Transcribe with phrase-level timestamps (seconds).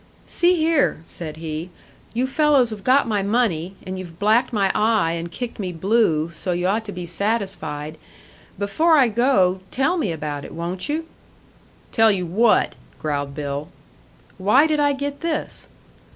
[0.25, 1.69] "See here," said he,
[2.11, 6.31] "you fellows have got my money, and you've blacked my eye and kicked me blue,
[6.31, 7.99] so you ought to be satisfied.
[8.57, 11.05] Before I go, tell me about it, won't you?"
[11.91, 13.67] "Tell you what?" growled Bill.
[14.39, 15.67] "Why did I get this?"